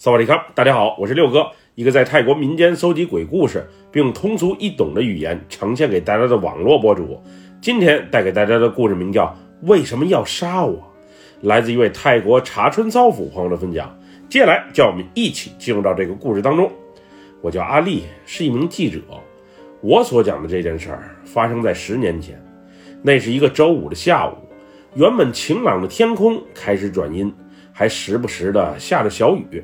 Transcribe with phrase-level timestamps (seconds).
[0.00, 7.20] 萨瓦迪卡，大家好，我是六哥，一个在泰国民间搜集鬼故事，并用通俗易懂的语言呈现给大家的网络博主。
[7.60, 9.26] 今天带给大家的故事名叫
[9.62, 10.76] 《为什么要杀我》，
[11.40, 13.92] 来自一位泰国茶春骚府朋友的分享。
[14.28, 16.70] 接下来，叫我们一起进入到这个故事当中。
[17.42, 19.00] 我叫阿丽，是一名记者。
[19.80, 22.40] 我所讲的这件事儿发生在十年前，
[23.02, 24.36] 那是一个周五的下午，
[24.94, 27.34] 原本晴朗的天空开始转阴，
[27.72, 29.60] 还时不时的下着小雨。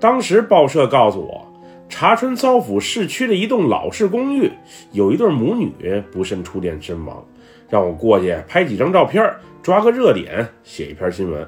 [0.00, 1.46] 当时报社告诉我，
[1.86, 4.50] 茶春骚府市区的一栋老式公寓
[4.92, 5.70] 有一对母女
[6.10, 7.22] 不慎触电身亡，
[7.68, 9.30] 让我过去拍几张照片，
[9.62, 11.46] 抓个热点，写一篇新闻。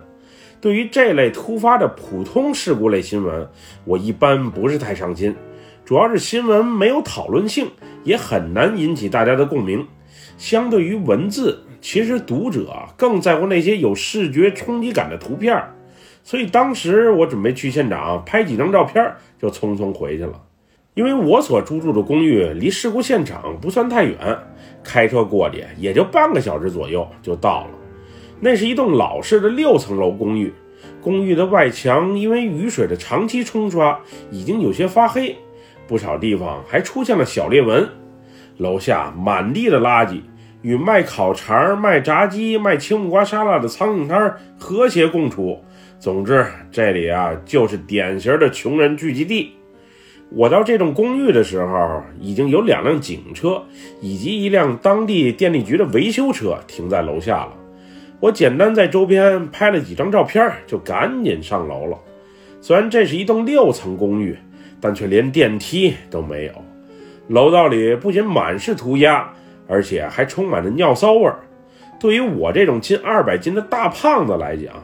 [0.60, 3.48] 对于这类突发的普通事故类新闻，
[3.87, 5.34] 我一般不是太上心，
[5.82, 7.71] 主要是新闻没有讨论性，
[8.05, 9.87] 也很难引起大家的共鸣。
[10.37, 15.59] 相对于文字，其实读者更在乎那些有视觉冲击感的图片。
[16.25, 20.41] 所以当时我准备去现场拍几张照片，就匆匆回去了。
[20.95, 24.16] 因为我所租住的公寓离事故现场不算太远，
[24.85, 27.71] 开车过去也就半个小时左右就到了。
[28.41, 30.52] 那是一栋老式的六层楼公寓，
[31.01, 33.99] 公寓的外墙因为雨水的长期冲刷
[34.30, 35.35] 已经有些发黑，
[35.89, 37.89] 不少地方还出现了小裂纹。
[38.59, 40.21] 楼下满地的垃圾，
[40.61, 45.65] 与卖烤肠、卖炸鸡、卖青木瓜沙拉的苍蝇摊和谐共处。
[46.03, 49.53] 总之，这里啊就是典型的穷人聚集地。
[50.31, 53.63] 我到这栋公寓的时候，已经有两辆警车
[54.01, 57.53] 以及一辆当地电力局的维修车停在楼下了。
[58.19, 61.97] 我简单在周边拍了几张照片，就赶紧上楼了。
[62.61, 64.37] 虽然这是一栋六层公寓，
[64.81, 66.53] 但却连电梯都没有。
[67.28, 69.33] 楼道里不仅满是涂鸦，
[69.69, 71.39] 而且还充满着尿骚味儿。
[72.00, 74.75] 对于我这种近二百斤的大胖子来讲，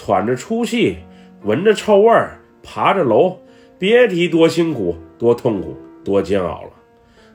[0.00, 0.96] 喘着粗气，
[1.42, 3.36] 闻着臭味儿，爬着楼，
[3.80, 6.70] 别提多辛苦、多痛苦、多煎熬了。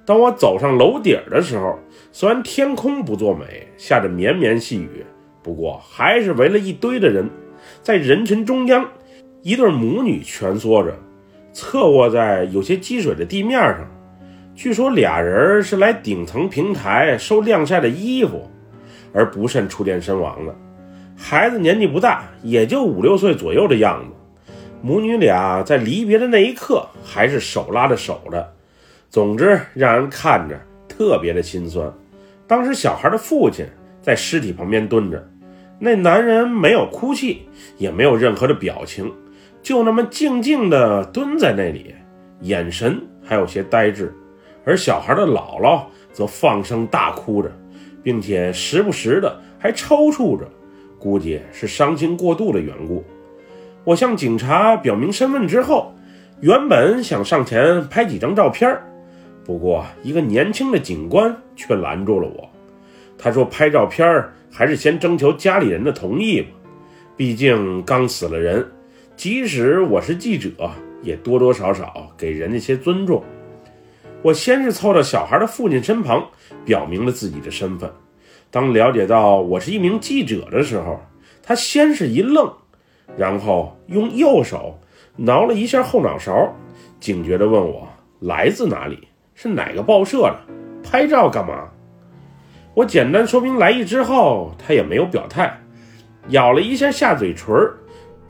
[0.06, 1.78] 当我走上楼顶的时候，
[2.14, 5.06] 虽然天空不作美，下着绵绵细雨，
[5.44, 7.30] 不过还是围了一堆的人。
[7.82, 8.90] 在人群中央，
[9.42, 10.98] 一对母女蜷缩着，
[11.52, 13.86] 侧卧在有些积水的地面上。
[14.56, 18.50] 据说俩人是来顶层平台收晾晒的衣服，
[19.12, 20.56] 而不慎触电身亡的。
[21.26, 24.44] 孩子年纪不大，也就五六岁左右的样子。
[24.82, 28.54] 母女俩在离别的那一刻，还是手拉着手的。
[29.10, 31.90] 总之，让人看着特别的心酸。
[32.46, 33.66] 当时，小孩的父亲
[34.02, 35.26] 在尸体旁边蹲着，
[35.80, 37.48] 那男人没有哭泣，
[37.78, 39.10] 也没有任何的表情，
[39.62, 41.96] 就那么静静地蹲在那里，
[42.42, 44.14] 眼神还有些呆滞。
[44.66, 47.50] 而小孩的姥姥则放声大哭着，
[48.04, 50.46] 并且时不时的还抽搐着。
[51.04, 53.04] 估计是伤心过度的缘故。
[53.84, 55.94] 我向警察表明身份之后，
[56.40, 58.80] 原本想上前拍几张照片，
[59.44, 62.50] 不过一个年轻的警官却拦住了我。
[63.18, 66.48] 他说：“拍照片还是先征求家里人的同意吧，
[67.18, 68.66] 毕竟刚死了人，
[69.18, 70.72] 即使我是记者，
[71.02, 73.22] 也多多少少给人家些尊重。”
[74.24, 76.26] 我先是凑到小孩的父亲身旁，
[76.64, 77.92] 表明了自己的身份。
[78.54, 81.00] 当了解到我是一名记者的时候，
[81.42, 82.54] 他先是一愣，
[83.18, 84.80] 然后用右手
[85.16, 86.54] 挠了一下后脑勺，
[87.00, 87.88] 警觉地问我
[88.20, 90.40] 来自哪里，是哪个报社的，
[90.84, 91.68] 拍照干嘛？
[92.76, 95.60] 我简单说明来意之后，他也没有表态，
[96.28, 97.56] 咬了一下下嘴唇，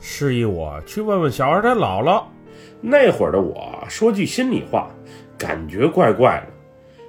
[0.00, 2.22] 示意我去问问小孩他姥姥。
[2.80, 4.88] 那会儿的我说句心里话，
[5.36, 6.52] 感觉怪怪的，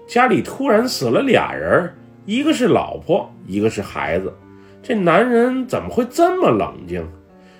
[0.05, 1.95] 家里突然死了俩人。
[2.25, 4.33] 一个是老婆，一个是孩子，
[4.81, 7.05] 这男人怎么会这么冷静？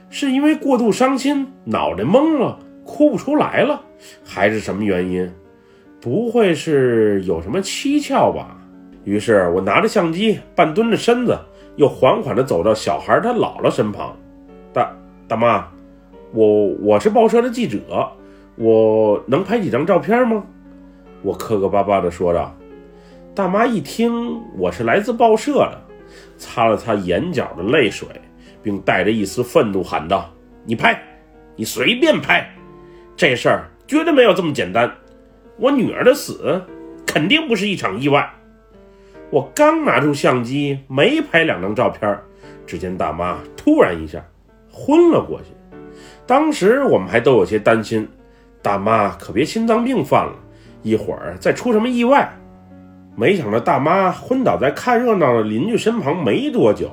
[0.09, 3.79] 是因为过度伤心，脑袋懵了，哭不出来了，
[4.23, 5.31] 还是什么原因？
[6.01, 8.57] 不会是有什么蹊跷吧？
[9.03, 11.37] 于是我拿着相机，半蹲着身子，
[11.75, 14.17] 又缓缓地走到小孩他姥姥身旁。
[14.73, 14.91] 大
[15.27, 15.67] 大妈，
[16.31, 18.07] 我我是报社的记者，
[18.55, 20.43] 我能拍几张照片吗？
[21.21, 22.55] 我磕磕巴巴地说道。
[23.35, 25.81] 大妈一听我是来自报社的，
[26.37, 28.07] 擦了擦眼角的泪水，
[28.63, 30.33] 并带着一丝愤怒喊道
[30.63, 30.97] ：“你拍，
[31.57, 32.49] 你随便拍，
[33.17, 34.89] 这事儿绝对没有这么简单。
[35.57, 36.63] 我女儿的死
[37.05, 38.25] 肯定不是一场意外。”
[39.29, 42.17] 我刚拿出相机，没拍两张照片，
[42.65, 44.23] 只见大妈突然一下
[44.71, 45.47] 昏了过去。
[46.25, 48.07] 当时我们还都有些担心，
[48.61, 50.33] 大妈可别心脏病犯了，
[50.83, 52.33] 一会儿再出什么意外。
[53.15, 56.91] 没想到大妈昏倒在看热闹的邻居身旁没多久，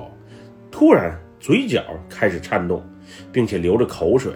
[0.71, 2.81] 突然嘴角开始颤动，
[3.31, 4.31] 并且流着口水，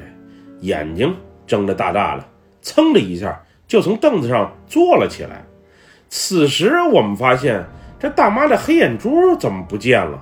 [0.60, 2.26] 眼睛睁得大大的，
[2.62, 5.42] 噌的一下就从凳子上坐了起来。
[6.10, 7.66] 此时我们发现，
[7.98, 10.22] 这大妈的黑眼珠怎么不见了？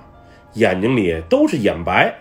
[0.54, 2.14] 眼睛里都是眼白，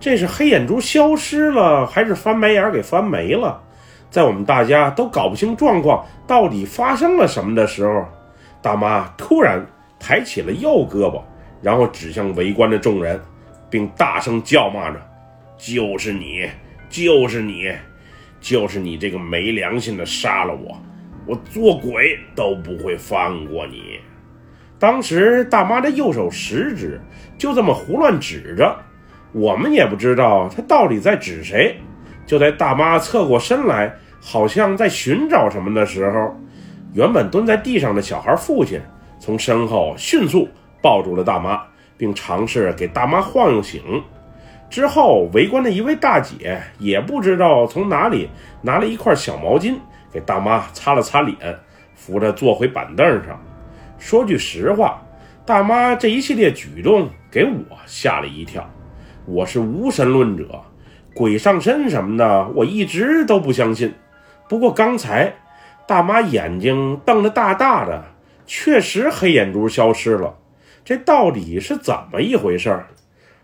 [0.00, 3.62] 这是黑眼珠消失了，还是翻白眼给翻没了？
[4.10, 8.04] 在我们大家都搞不清状况到底发生了什么的时候，
[8.60, 9.64] 大妈突然
[9.98, 11.22] 抬起了右胳膊，
[11.62, 13.20] 然后指向围观的众人，
[13.70, 15.00] 并大声叫骂着
[15.56, 16.48] ：“就是你，
[16.88, 17.72] 就是你，
[18.40, 20.76] 就是你这个没良心的，杀了我！
[21.26, 24.00] 我做鬼都不会放过你！”
[24.78, 27.00] 当时大妈的右手食指
[27.36, 28.76] 就这么胡乱指着，
[29.32, 31.76] 我们也不知道她到底在指谁。
[32.26, 36.38] 就在大妈侧过身来，好像在寻找什么的时候，
[36.94, 38.80] 原本蹲在地上的小孩父亲
[39.18, 40.48] 从身后迅速
[40.80, 41.62] 抱住了大妈，
[41.96, 43.82] 并尝试给大妈晃悠醒。
[44.70, 48.28] 之后，围观的一位大姐也不知道从哪里
[48.62, 49.74] 拿了一块小毛巾，
[50.12, 51.36] 给大妈擦了擦脸，
[51.94, 53.40] 扶着坐回板凳上。
[53.98, 55.02] 说句实话，
[55.44, 58.68] 大妈这一系列举动给我吓了一跳。
[59.24, 60.44] 我是无神论者。
[61.14, 63.92] 鬼上身什么的，我一直都不相信。
[64.48, 65.34] 不过刚才
[65.88, 68.04] 大妈眼睛瞪得大大的，
[68.46, 70.36] 确实黑眼珠消失了。
[70.84, 72.78] 这到底是怎么一回事？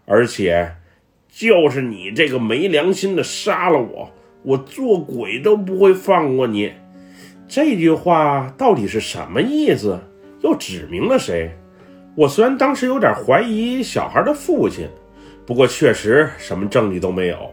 [0.04, 0.74] 而且
[1.30, 4.10] 就是你这个没良心的，杀了我，
[4.42, 6.70] 我做鬼都不会放过你。
[7.48, 9.98] 这句话到底是什么意思？
[10.42, 11.50] 又指明了谁？
[12.14, 14.86] 我虽然当时有点怀疑小孩的父亲，
[15.46, 17.50] 不过确实什么证据都没有。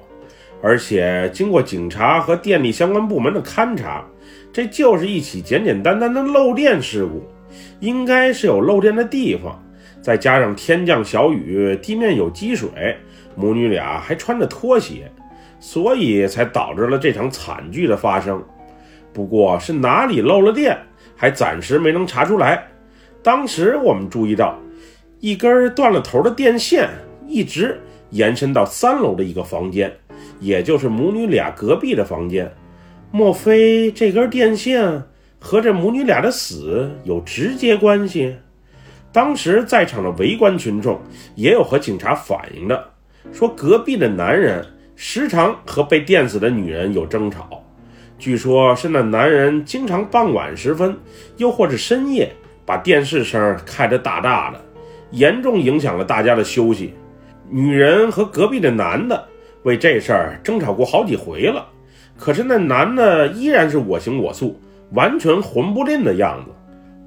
[0.61, 4.05] 而且经过警察和电力相关部门的勘查，
[4.53, 7.23] 这就是一起简简单单的漏电事故，
[7.79, 9.63] 应该是有漏电的地方，
[10.01, 12.97] 再加上天降小雨，地面有积水，
[13.35, 15.09] 母女俩还穿着拖鞋，
[15.59, 18.43] 所以才导致了这场惨剧的发生。
[19.13, 20.77] 不过是哪里漏了电，
[21.15, 22.65] 还暂时没能查出来。
[23.23, 24.59] 当时我们注意到，
[25.19, 26.89] 一根断了头的电线
[27.27, 27.79] 一直
[28.09, 29.91] 延伸到三楼的一个房间。
[30.39, 32.51] 也就是母女俩隔壁的房间，
[33.13, 35.03] 莫非这根电线
[35.37, 38.35] 和这母女俩的死有直接关系？
[39.11, 40.97] 当时在场的围观群众
[41.35, 42.85] 也有和警察反映的，
[43.33, 44.65] 说隔壁的男人
[44.95, 47.61] 时常和被电死的女人有争吵，
[48.17, 50.97] 据说是那男人经常傍晚时分，
[51.35, 52.31] 又或是深夜
[52.65, 54.61] 把电视声开得大大的，
[55.11, 56.93] 严重影响了大家的休息。
[57.49, 59.27] 女人和隔壁的男的。
[59.63, 61.63] 为这事儿争吵过好几回了，
[62.21, 66.51] 可是那男的依然是我行我素，完全混不吝的样子。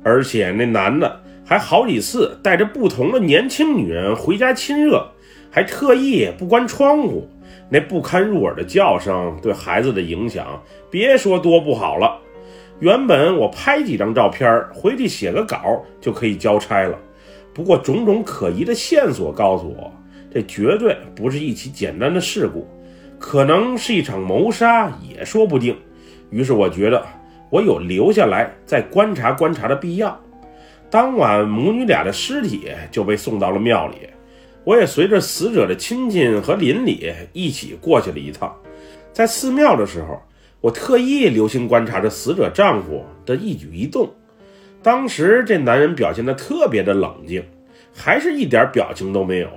[0.02, 5.06] 而且那男的还好几次带着不同的年轻女人回家亲热，
[5.52, 7.28] 还特意不关窗户。
[7.70, 12.18] 那不堪入耳的叫声对孩子的影响，别说多不好了。
[12.80, 16.98] 原本我拍几张照片回去写个稿就可以交差了，
[17.54, 19.92] 不过种种可疑的线索告诉我。
[20.32, 22.66] 这绝对不是一起简单的事故，
[23.26, 25.74] 可能是一场谋杀也说不定。
[26.28, 27.02] 于是我觉得
[27.48, 30.20] 我有留下来再观察观察的必要。
[30.90, 33.96] 当晚母女俩的尸体就被送到了庙里，
[34.62, 38.54] 我也随着死者的亲戚和邻里一起过去了一趟。
[39.10, 40.20] 在寺庙的时候，
[40.60, 44.12] 我特意留心观察着死者丈夫的一举一动。
[44.82, 47.42] 当时这男人表现得特别的冷静，
[47.94, 49.48] 还是一点表情都没有。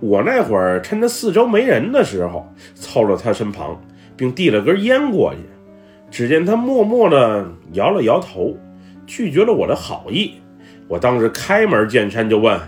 [0.00, 3.78] 我那会儿趁着四周没人的时候，凑到他身旁，
[4.16, 5.40] 并递了根烟过去。
[6.10, 8.56] 只见他默默地摇了摇头，
[9.06, 10.34] 拒绝了我的好意。
[10.88, 12.58] 我当时开门见山就问：“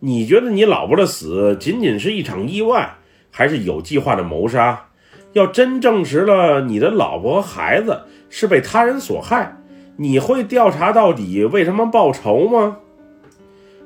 [0.00, 2.94] 你觉得你老婆的死仅仅是一场意外，
[3.30, 4.86] 还是有计划的谋杀？
[5.32, 8.00] 要真证实了你的老婆和孩子
[8.30, 9.56] 是被他人所害，
[9.96, 12.78] 你会调查到底为什么报仇吗？”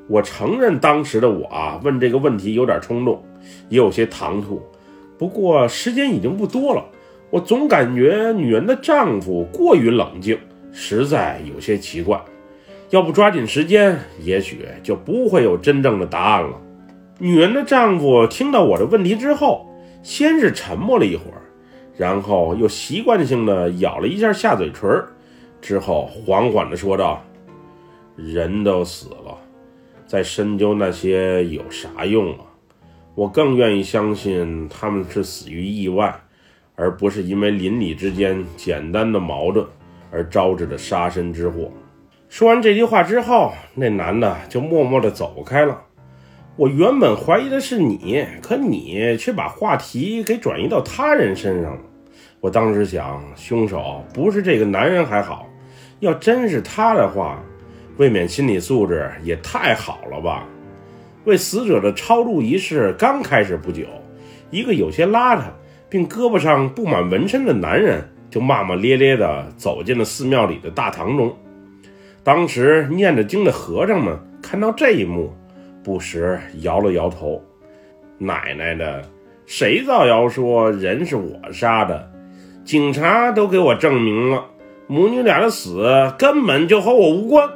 [0.06, 3.22] 我承认当时的我啊，问这个问题有点冲动，
[3.68, 4.62] 也有些唐突。
[5.16, 6.84] 不过时间已经不多了，
[7.30, 10.38] 我总感觉女人的丈夫过于冷静，
[10.72, 12.20] 实在有些奇怪。
[12.90, 16.60] 要不抓紧时间，也许就不会有真正的答案了。
[17.18, 19.66] 女人的丈夫听到我的问题之后，
[20.02, 21.40] 先是沉默了一会儿，
[21.96, 25.02] 然后又习惯性的咬了一下下嘴唇，
[25.62, 27.24] 之后缓缓的说道
[28.16, 29.38] ：“人都死了。”
[30.06, 32.44] 再深究那些有啥用啊？
[33.14, 36.14] 我更愿意相信他们是死于意外，
[36.74, 39.64] 而不是因为邻里之间简单的矛盾
[40.10, 41.70] 而招致的杀身之祸。
[42.28, 45.80] 说完这句话之后，那男的就默默地走开了。
[46.56, 51.80] 我原本怀疑的是你，可你却把话题给转移到他人身上了。
[52.40, 55.48] 我当时想，凶手不是这个男人还好，
[56.00, 57.40] 要真是他的话，
[57.96, 60.44] 未免心理素质也太好了吧？
[61.24, 63.86] 为死者的超度仪式刚开始不久，
[64.50, 65.44] 一个有些邋遢
[65.88, 71.34] 并胳膊上布满纹身的男人就骂骂咧咧地走进了寺庙里的大堂中。
[72.22, 75.32] 当时念着经的和尚们看到这一幕，
[75.82, 77.42] 不时摇了摇头
[78.18, 79.02] ：“奶奶的，
[79.46, 82.10] 谁造谣说人是我杀的？
[82.64, 84.44] 警察都给我证明了，
[84.86, 87.48] 母女俩的死根本就和我无关。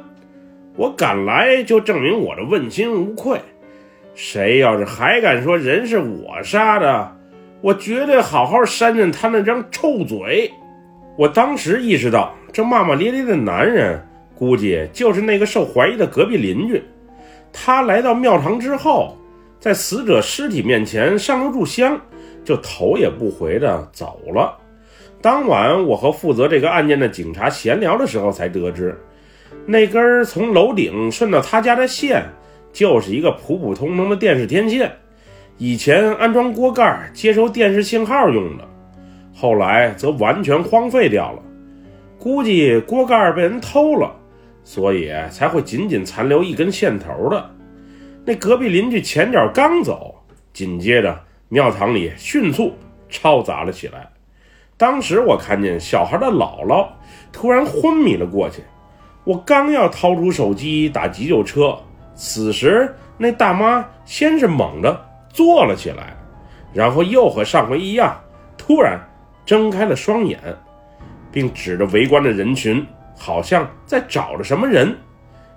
[0.79, 3.37] 我敢来就证明我的问心无愧。”
[4.15, 7.15] 谁要是还敢说人是我杀的，
[7.59, 10.49] 我绝对好好扇扇他那张臭嘴！
[11.17, 14.01] 我当时意识到，这骂骂咧咧的男人，
[14.33, 16.81] 估计就是那个受怀疑的隔壁邻居。
[17.51, 19.17] 他来到庙堂之后，
[19.59, 21.99] 在死者尸体面前上了炷香，
[22.45, 24.57] 就头也不回的走了。
[25.21, 28.97] 当晚，我和负责这个案件的警察闲聊的时候，才得知，
[29.65, 32.23] 那根从楼顶顺到他家的线。
[32.71, 34.91] 就是一个普普通通的电视天线，
[35.57, 38.63] 以前安装锅盖接收电视信号用的，
[39.33, 41.41] 后来则完全荒废掉了。
[42.19, 44.15] 估计锅盖被人偷了，
[44.63, 47.49] 所以才会仅仅残留一根线头的。
[48.23, 50.15] 那隔壁邻居前脚刚走，
[50.53, 52.75] 紧接着庙堂里迅速
[53.09, 54.07] 嘈杂了起来。
[54.77, 56.87] 当时我看见小孩的姥姥
[57.33, 58.61] 突然昏迷了过去，
[59.23, 61.77] 我刚要掏出手机打急救车。
[62.15, 66.15] 此时，那大妈先是猛地坐了起来，
[66.73, 68.19] 然后又和上回一样，
[68.57, 68.99] 突然
[69.45, 70.37] 睁开了双眼，
[71.31, 72.85] 并指着围观的人群，
[73.17, 74.95] 好像在找着什么人，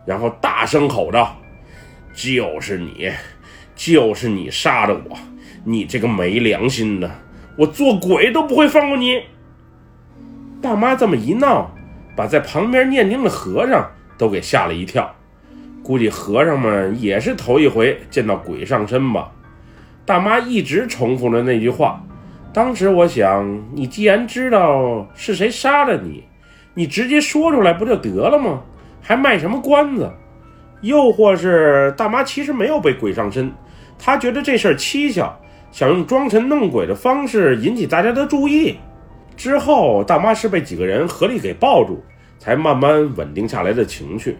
[0.06, 1.36] 然后大声吼道
[2.14, 3.10] ：“就是你，
[3.74, 5.18] 就是你杀的我！
[5.64, 7.10] 你这个没良心的，
[7.56, 9.20] 我做鬼都不会放过你！”
[10.62, 11.68] 大妈这么一闹，
[12.14, 15.14] 把在旁边念经的和尚都给吓了一跳。
[15.82, 19.32] 估计和尚们也是头一回见到鬼上身吧。
[20.04, 22.02] 大妈一直重复着那句话。
[22.52, 26.22] 当时我想，你既然知道是谁杀了你，
[26.74, 28.60] 你直接说出来不就得了吗？
[29.00, 30.10] 还卖什么关子？
[30.82, 33.50] 又或是大妈其实没有被鬼上身，
[33.98, 35.32] 她觉得这事儿蹊跷，
[35.70, 38.76] 想用装神弄鬼的方式引起大家的注意。
[39.42, 42.00] 之后，大妈是被几个人合力给抱住，
[42.38, 44.38] 才慢慢稳定下来的情绪。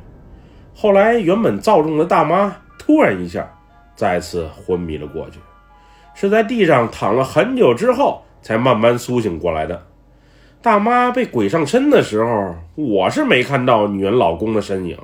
[0.73, 3.53] 后来，原本躁动的大妈突然一下
[3.97, 5.41] 再次昏迷了过去，
[6.15, 9.85] 是在地上躺了很久之后才慢慢苏醒过来的。
[10.63, 14.97] 大妈被鬼上身的时候，我是没看到女人老公的身影。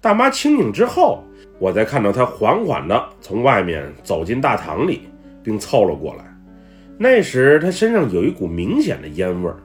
[0.00, 1.22] 大妈清醒之后，
[1.58, 5.10] 我才看到她缓缓地从外面走进大堂里，
[5.42, 6.24] 并凑了过来。
[7.02, 9.56] 那时他身上有一股明显的烟味儿，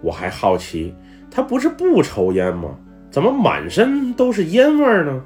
[0.00, 0.92] 我还好奇，
[1.30, 2.76] 他不是不抽烟吗？
[3.08, 5.22] 怎么满身都是烟味儿呢？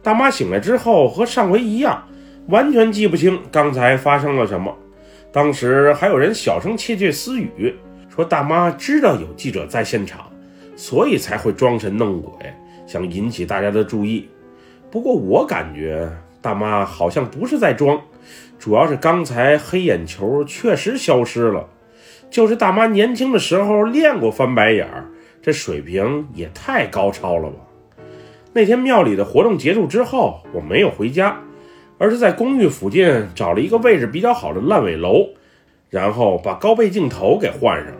[0.00, 2.00] 大妈醒来之后和上回一样，
[2.46, 4.72] 完全记不清刚才发生了什么。
[5.32, 7.74] 当时还有人小声窃窃私语，
[8.08, 10.30] 说大妈知道有记者在现场，
[10.76, 12.32] 所以才会装神弄鬼，
[12.86, 14.28] 想引起大家的注意。
[14.88, 16.08] 不过我感觉
[16.40, 18.00] 大妈好像不是在装，
[18.58, 21.68] 主要是刚才黑眼球确实消失了，
[22.30, 25.06] 就是大妈年轻的时候练过翻白眼儿。
[25.42, 27.56] 这水平也太高超了吧！
[28.52, 31.40] 那天庙里的活动结束之后，我没有回家，
[31.96, 35.30] 而是在公寓附近找了一个位置比较好的烂尾楼，
[35.88, 37.94] 然后把高倍镜头给换上，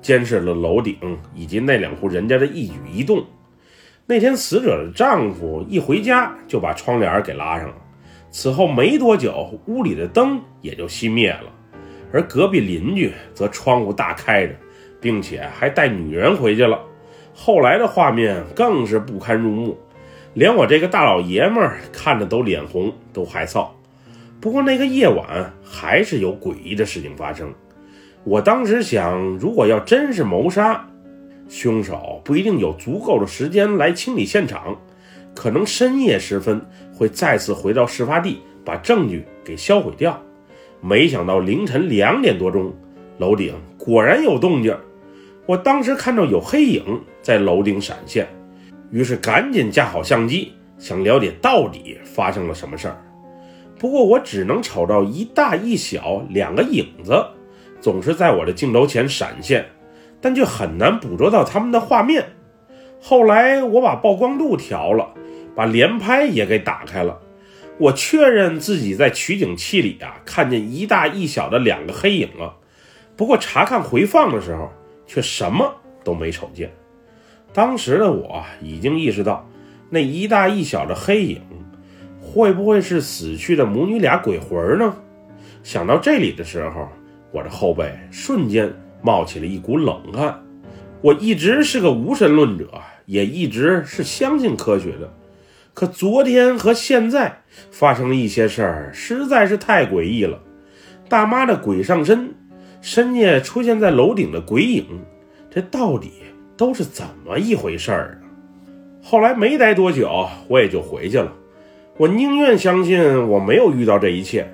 [0.00, 0.96] 监视了楼顶
[1.34, 3.22] 以及那两户人家的一举一动。
[4.06, 7.74] 那天死者的丈夫一回家就把窗帘给拉上了，
[8.38, 11.50] 此后没多久，屋里的灯也就熄灭了，
[12.12, 14.54] 而隔壁邻居则窗户大开着。
[15.00, 16.78] 并且还带女人回去了，
[17.34, 19.78] 后来的画面更是不堪入目，
[20.34, 23.68] 连我这个大老爷们儿看着都脸红，都害臊。
[24.38, 27.50] 不过那个夜晚还是有诡异的事情发生。
[28.22, 30.86] 我当时想，如果要真是谋杀，
[31.48, 34.76] 凶手不一定有足够的时间来清理现场，
[35.34, 36.60] 可能深夜时分
[36.96, 40.18] 会再次回到事发地，把证据给销毁掉。
[40.80, 42.72] 没想到凌晨两点多钟，
[43.18, 44.74] 楼顶果然有动静。
[45.44, 46.82] 我当时看到有黑影
[47.20, 48.26] 在楼顶闪现，
[48.90, 52.96] 于是赶紧架好相机，想了解到底发生了什么事儿。
[53.78, 57.14] 不过我只能瞅到一大一小两个影子，
[57.78, 59.66] 总是在我的镜头前闪现，
[60.20, 62.24] 但却很难捕捉到他们的画面。
[63.00, 65.08] 后来我把曝光度调了，
[65.56, 67.18] 把连拍也给打开了，
[67.78, 72.54] 我确认自己在取景器里啊看见一大一小的两个黑影了。
[73.16, 74.70] 不过查看回放的时候，
[75.06, 76.70] 却什么都没瞅见。
[77.54, 79.48] 当时的我已经意识到，
[79.88, 81.40] 那一大一小的黑影，
[82.20, 84.94] 会不会是死去的母女俩鬼魂呢？
[85.62, 86.86] 想到这里的时候，
[87.32, 88.70] 我的后背瞬间
[89.00, 90.38] 冒起了一股冷汗。
[91.00, 92.68] 我一直是个无神论者，
[93.06, 95.10] 也一直是相信科学的。
[95.76, 100.40] 可昨天和现在发生了一些事儿，实在是太诡异了。
[101.06, 102.34] 大妈的鬼上身，
[102.80, 104.86] 深夜出现在楼顶的鬼影，
[105.50, 106.12] 这到底
[106.56, 108.24] 都是怎么一回事儿啊？
[109.02, 111.30] 后来没待多久，我也就回去了。
[111.98, 114.50] 我宁愿相信我没有遇到这一切。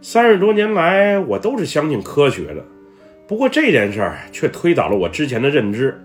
[0.00, 2.64] 三十多年来，我都是相信科学的。
[3.28, 6.02] 不过这件事儿却推倒了我之前的认知。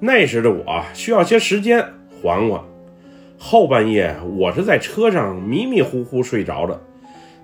[0.00, 1.84] 那时的我需要些时间
[2.20, 2.60] 缓缓。
[3.42, 6.78] 后半夜，我是在车上迷迷糊糊睡着的。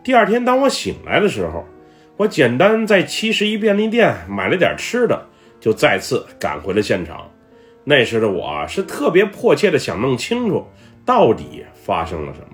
[0.04, 1.64] 第二天，当我醒来的时候，
[2.18, 5.26] 我简单在七十一便利店买了点吃的，
[5.58, 7.26] 就再次赶回了现场。
[7.82, 10.66] 那时的我是特别迫切的想弄清楚
[11.06, 12.48] 到底发生了什么。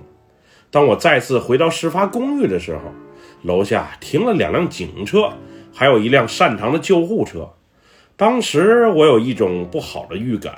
[0.71, 2.93] 当我再次回到事发公寓的时候，
[3.43, 5.33] 楼下停了两辆警车，
[5.75, 7.51] 还有一辆擅长的救护车。
[8.17, 10.55] 当时我有一种不好的预感，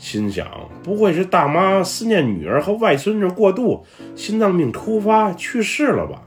[0.00, 0.48] 心想
[0.82, 3.84] 不会是大妈思念女儿和外孙女过度，
[4.16, 6.22] 心脏病突发去世了吧？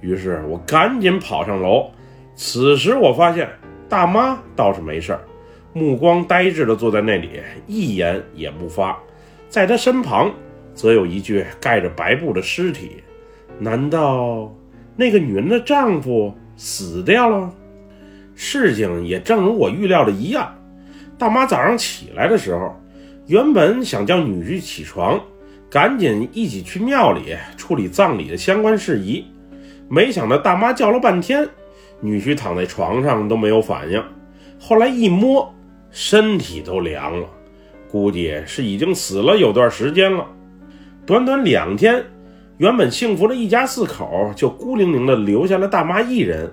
[0.00, 1.88] 于是我赶紧跑上楼。
[2.34, 3.48] 此时我发现
[3.88, 5.20] 大妈倒是没事儿，
[5.72, 8.98] 目光呆滞地坐在那里，一言也不发。
[9.48, 10.34] 在她身旁，
[10.74, 13.04] 则有一具盖着白布的尸体。
[13.60, 14.52] 难道
[14.96, 17.54] 那个女人的丈夫死掉了？
[18.34, 20.52] 事情也正如我预料的一样。
[21.16, 22.74] 大妈早上起来的时候，
[23.26, 25.20] 原本想叫女婿起床，
[25.68, 29.24] 赶紧一起去庙里处理葬礼的相关事宜。
[29.88, 31.48] 没想到大妈叫了半天，
[32.00, 34.00] 女婿躺在床上都没有反应。
[34.60, 35.52] 后来一摸，
[35.90, 37.26] 身体都凉了，
[37.90, 40.24] 估计是已经死了有段时间了。
[41.04, 42.04] 短短两天，
[42.58, 46.48] 原本幸福的一家四口就孤零零的留下了大妈一人。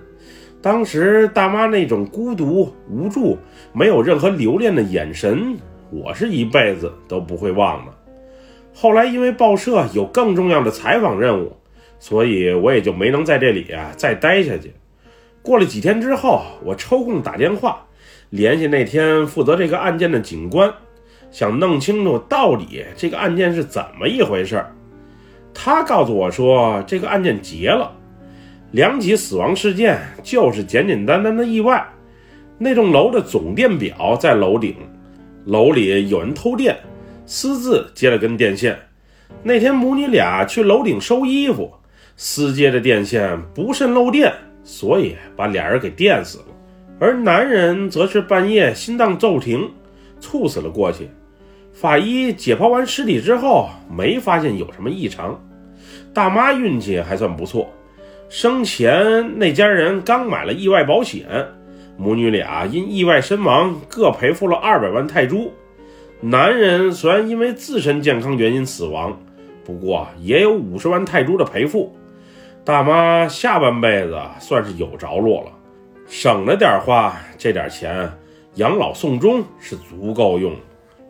[0.60, 3.38] 当时大妈那种孤独无助、
[3.72, 5.56] 没有任何留恋的眼神，
[5.90, 7.92] 我是一辈子都不会忘的。
[8.72, 11.56] 后来因为报社有更重要的采访任务。
[12.00, 14.70] 所以我也就没能在这里啊再待下去。
[15.40, 17.82] 过了几天之后，我抽空打电话
[18.28, 20.70] 联系那天负责这个案件的警官，
[21.30, 24.62] 想弄清楚到底这个案件是怎么一回事。
[25.54, 27.90] 他告诉我说，这个案件结了，
[28.72, 31.82] 两起死亡事件就是简简单单的意外。
[32.58, 34.76] 那栋楼的总电表在楼顶，
[35.46, 36.76] 楼里有人偷电，
[37.26, 38.78] 私自接了根电线。
[39.42, 41.72] 那天母女俩去楼顶收衣服。
[42.16, 46.44] 私接的电线不慎漏电，所以把俩人给电死了。
[47.00, 49.68] 而男人则是半夜心脏骤停，
[50.20, 51.08] 猝死了过去。
[51.72, 55.44] 法医解剖完尸体之后，没发现有什么异常。
[56.12, 57.68] 大妈运气还算不错，
[58.28, 61.26] 生前那家人刚买了意外保险，
[61.96, 65.52] 母女俩因意外身亡各赔付了二百万泰铢。
[66.20, 69.18] 男人虽然因为自身健康原因死亡，
[69.64, 71.94] 不过也有五十万泰铢的赔付。
[72.64, 75.52] 大妈下半辈子算是有着落了，
[76.06, 78.10] 省了点花，这点钱
[78.54, 80.54] 养老送终是足够用。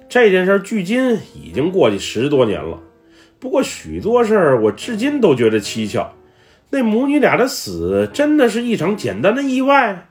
[0.08, 2.78] 这件事距今已经过去十多年了，
[3.38, 6.12] 不过许多事儿我至今都觉得蹊跷。
[6.70, 10.08] 那母女俩的死真的是一场简单的意外？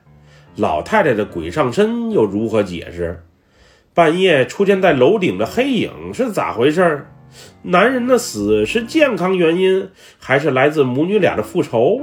[0.56, 3.24] 老太太的鬼上身又如何解释？
[3.92, 7.06] 半夜出现在楼顶的黑影是咋回事？
[7.62, 12.02] 男人的死是健康原因，还是来自母女俩的复仇？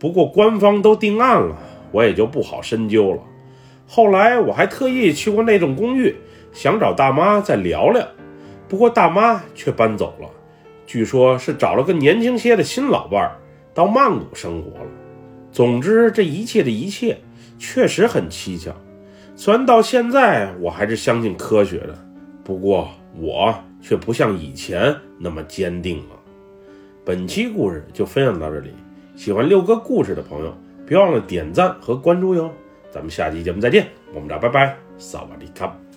[0.00, 1.56] 不过官方都定案了，
[1.92, 3.22] 我也就不好深究了。
[3.86, 6.16] 后来我还特意去过那栋公寓，
[6.52, 8.04] 想找大妈再聊聊，
[8.66, 10.28] 不过大妈却搬走了，
[10.86, 13.38] 据说是找了个年轻些的新老伴儿，
[13.72, 14.90] 到曼谷生活了。
[15.52, 17.18] 总之，这一切的一切
[17.60, 18.74] 确实很蹊跷。
[19.36, 21.96] 虽然到现在我还是相信科学的，
[22.42, 23.54] 不过我。
[23.82, 26.10] 却不像以前那么坚定了。
[27.02, 28.74] 本期故事就分享到这里，
[29.16, 30.54] 喜欢六哥故事的朋友，
[30.86, 32.52] 别忘了点赞和关注哟。
[32.90, 35.89] 咱们下期节目再见，我们俩拜拜，萨瓦迪卡。